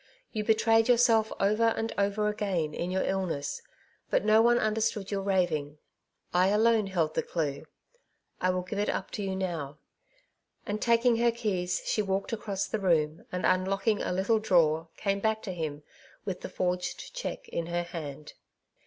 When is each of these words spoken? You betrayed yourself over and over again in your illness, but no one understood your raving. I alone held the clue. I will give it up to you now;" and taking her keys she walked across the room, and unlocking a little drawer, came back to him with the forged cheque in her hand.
You 0.31 0.43
betrayed 0.43 0.87
yourself 0.89 1.31
over 1.39 1.75
and 1.77 1.93
over 1.95 2.27
again 2.27 2.73
in 2.73 2.89
your 2.89 3.03
illness, 3.03 3.61
but 4.09 4.25
no 4.25 4.41
one 4.41 4.57
understood 4.57 5.11
your 5.11 5.21
raving. 5.21 5.77
I 6.33 6.47
alone 6.47 6.87
held 6.87 7.13
the 7.13 7.21
clue. 7.21 7.67
I 8.41 8.49
will 8.49 8.63
give 8.63 8.79
it 8.79 8.89
up 8.89 9.11
to 9.11 9.21
you 9.23 9.35
now;" 9.35 9.77
and 10.65 10.81
taking 10.81 11.17
her 11.17 11.31
keys 11.31 11.83
she 11.85 12.01
walked 12.01 12.33
across 12.33 12.65
the 12.65 12.79
room, 12.79 13.27
and 13.31 13.45
unlocking 13.45 14.01
a 14.01 14.11
little 14.11 14.39
drawer, 14.39 14.87
came 14.97 15.19
back 15.19 15.43
to 15.43 15.53
him 15.53 15.83
with 16.25 16.41
the 16.41 16.49
forged 16.49 17.13
cheque 17.15 17.47
in 17.49 17.67
her 17.67 17.83
hand. 17.83 18.33